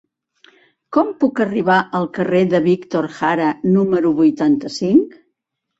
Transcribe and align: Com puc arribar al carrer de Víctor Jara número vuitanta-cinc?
Com 0.97 1.11
puc 1.23 1.41
arribar 1.45 1.77
al 1.99 2.09
carrer 2.17 2.41
de 2.55 2.63
Víctor 2.67 3.09
Jara 3.21 3.53
número 3.79 4.17
vuitanta-cinc? 4.25 5.19